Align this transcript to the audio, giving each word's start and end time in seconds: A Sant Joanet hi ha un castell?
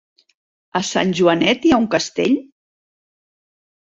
A 0.79 0.79
Sant 0.91 1.11
Joanet 1.19 1.67
hi 1.67 1.73
ha 1.75 1.79
un 1.81 1.85
castell? 1.95 2.33